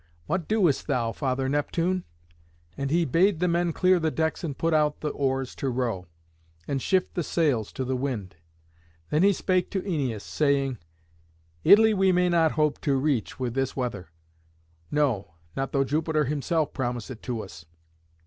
[0.25, 2.05] What doest thou, Father Neptune?"
[2.75, 6.07] And he bade the men clear the decks and put out the oars to row,
[6.67, 8.35] and shift the sails to the wind.
[9.11, 10.79] Then he spake to Æneas, saying,
[11.63, 14.09] "Italy we may not hope to reach with this weather.
[14.89, 17.65] No, not though Jupiter himself promise it to us.